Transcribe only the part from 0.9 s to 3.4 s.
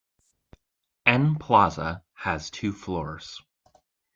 N Plaza has two floors.